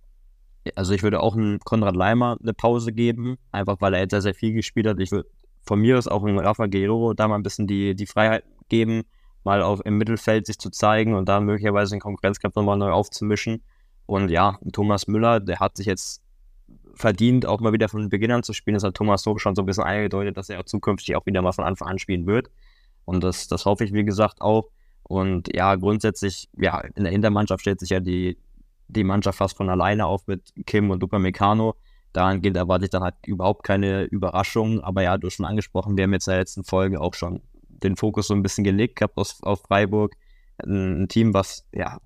[0.75, 4.21] Also ich würde auch einem Konrad Leimer eine Pause geben, einfach weil er jetzt sehr,
[4.21, 4.99] sehr viel gespielt hat.
[4.99, 5.27] Ich würde
[5.65, 9.03] von mir aus auch einem Rafa Guerrero da mal ein bisschen die, die Freiheit geben,
[9.43, 13.63] mal auf, im Mittelfeld sich zu zeigen und da möglicherweise den Konkurrenzkampf nochmal neu aufzumischen.
[14.05, 16.21] Und ja, Thomas Müller, der hat sich jetzt
[16.95, 18.75] verdient, auch mal wieder von Beginn an zu spielen.
[18.75, 21.41] Das hat Thomas so schon so ein bisschen eingedeutet, dass er auch zukünftig auch wieder
[21.41, 22.49] mal von Anfang an spielen wird.
[23.05, 24.69] Und das, das hoffe ich, wie gesagt, auch.
[25.03, 28.37] Und ja, grundsätzlich, ja, in der Hintermannschaft stellt sich ja die,
[28.87, 31.75] die Mannschaft fast von alleine auf mit Kim und Upamecano.
[32.13, 34.81] Dahingehend erwarte ich dann halt überhaupt keine Überraschung.
[34.81, 37.41] Aber ja, du hast schon angesprochen, wir haben jetzt in der letzten Folge auch schon
[37.83, 40.15] den Fokus so ein bisschen gelegt gehabt auf, auf Freiburg.
[40.63, 41.97] Ein, Team, was ja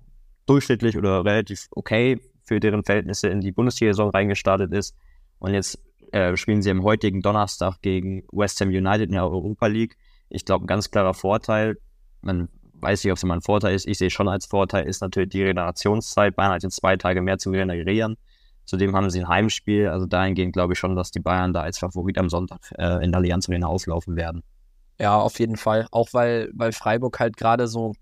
[0.46, 4.96] durchschnittlich oder relativ okay für deren Verhältnisse in die Bundesliga-Saison reingestartet ist.
[5.38, 5.78] Und jetzt
[6.12, 9.96] äh, spielen sie am heutigen Donnerstag gegen West Ham United in der Europa League.
[10.30, 11.76] Ich glaube, ein ganz klarer Vorteil.
[12.22, 12.48] Man
[12.80, 13.86] weiß nicht, ob es immer ein Vorteil ist.
[13.86, 16.34] Ich sehe schon als Vorteil ist natürlich die Regenerationszeit.
[16.36, 18.16] Bayern hat jetzt zwei Tage mehr zu regenerieren.
[18.64, 19.88] Zudem haben sie ein Heimspiel.
[19.88, 23.12] Also dahingehend glaube ich schon, dass die Bayern da als Favorit am Sonntag äh, in
[23.12, 24.42] der Allianz Arena auflaufen werden.
[25.00, 25.86] Ja, auf jeden Fall.
[25.90, 27.92] Auch weil, weil Freiburg halt gerade so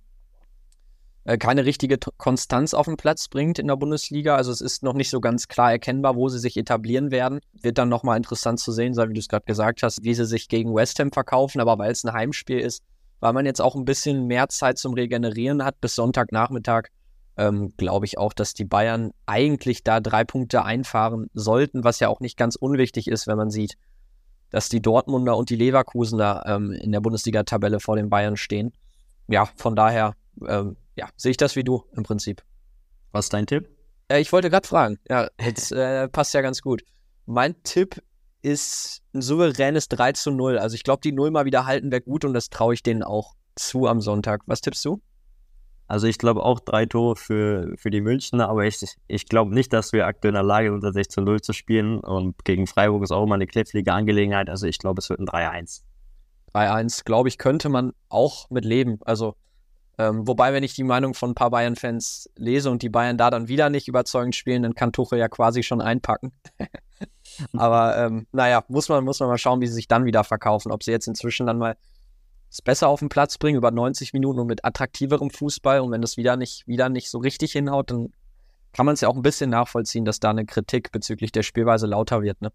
[1.25, 4.37] äh, keine richtige Konstanz auf den Platz bringt in der Bundesliga.
[4.37, 7.41] Also es ist noch nicht so ganz klar erkennbar, wo sie sich etablieren werden.
[7.61, 10.25] Wird dann nochmal interessant zu sehen sein, wie du es gerade gesagt hast, wie sie
[10.25, 11.61] sich gegen West Ham verkaufen.
[11.61, 12.83] Aber weil es ein Heimspiel ist,
[13.21, 16.89] weil man jetzt auch ein bisschen mehr Zeit zum Regenerieren hat bis Sonntagnachmittag,
[17.37, 22.09] ähm, glaube ich auch, dass die Bayern eigentlich da drei Punkte einfahren sollten, was ja
[22.09, 23.77] auch nicht ganz unwichtig ist, wenn man sieht,
[24.51, 28.73] dass die Dortmunder und die Leverkusener ähm, in der Bundesliga-Tabelle vor den Bayern stehen.
[29.29, 30.15] Ja, von daher
[30.47, 32.43] ähm, ja, sehe ich das wie du im Prinzip.
[33.13, 33.69] Was ist dein Tipp?
[34.09, 34.99] Äh, ich wollte gerade fragen.
[35.09, 36.83] Ja, jetzt äh, passt ja ganz gut.
[37.27, 38.03] Mein Tipp
[38.43, 40.59] ist ein souveränes 3 zu 0.
[40.59, 43.03] Also ich glaube, die Null mal wieder halten wäre gut und das traue ich denen
[43.03, 44.43] auch zu am Sonntag.
[44.47, 45.01] Was tippst du?
[45.89, 49.73] Also ich glaube auch drei Tore für, für die Münchner, aber ich, ich glaube nicht,
[49.73, 52.01] dass wir aktuell in der Lage sind, unter 6 zu 0 zu spielen.
[52.01, 54.51] Und gegen Freiburg ist auch immer eine knifflige Angelegenheit.
[54.51, 55.83] Also ich glaube, es wird ein 3-1.
[56.55, 58.99] 3-1, glaube ich, könnte man auch mit leben.
[59.05, 59.37] Also
[59.99, 63.31] ähm, wobei, wenn ich die Meinung von ein paar Bayern-Fans lese und die Bayern da
[63.31, 66.33] dann wieder nicht überzeugend spielen, dann kann Tuchel ja quasi schon einpacken.
[67.57, 70.71] Aber ähm, naja, muss man, muss man mal schauen, wie sie sich dann wieder verkaufen.
[70.71, 71.77] Ob sie jetzt inzwischen dann mal
[72.57, 75.81] es besser auf den Platz bringen, über 90 Minuten und mit attraktiverem Fußball.
[75.81, 78.13] Und wenn das wieder nicht, wieder nicht so richtig hinhaut, dann
[78.73, 81.87] kann man es ja auch ein bisschen nachvollziehen, dass da eine Kritik bezüglich der Spielweise
[81.87, 82.41] lauter wird.
[82.41, 82.53] Ne?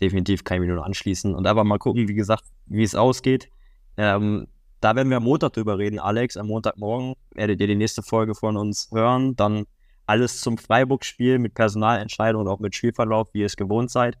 [0.00, 1.34] Definitiv kann ich mich nur anschließen.
[1.34, 3.48] Und einfach mal gucken, wie gesagt, wie es ausgeht.
[3.96, 4.46] Ähm,
[4.80, 6.36] da werden wir am Montag drüber reden, Alex.
[6.36, 9.34] Am Montagmorgen werdet ihr die nächste Folge von uns hören.
[9.36, 9.64] Dann
[10.06, 14.16] alles zum Freiburg-Spiel mit Personalentscheidung und auch mit Spielverlauf, wie ihr es gewohnt seid.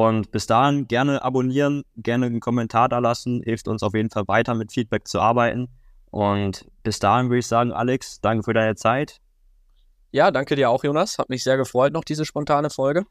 [0.00, 3.42] Und bis dahin gerne abonnieren, gerne einen Kommentar da lassen.
[3.44, 5.68] Hilft uns auf jeden Fall weiter mit Feedback zu arbeiten.
[6.10, 9.20] Und bis dahin würde ich sagen, Alex, danke für deine Zeit.
[10.10, 11.18] Ja, danke dir auch, Jonas.
[11.18, 13.04] Hat mich sehr gefreut, noch diese spontane Folge.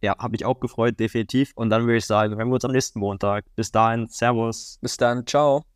[0.00, 1.50] Ja, habe ich auch gefreut, definitiv.
[1.56, 3.44] Und dann würde ich sagen, hören wir uns am nächsten Montag.
[3.56, 4.78] Bis dahin, Servus.
[4.80, 5.67] Bis dann, ciao.